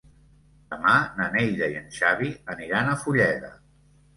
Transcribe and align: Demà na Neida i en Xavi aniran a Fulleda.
Demà 0.73 0.93
na 1.19 1.27
Neida 1.35 1.69
i 1.73 1.77
en 1.81 1.93
Xavi 1.99 2.33
aniran 2.55 2.93
a 2.95 2.99
Fulleda. 3.05 3.53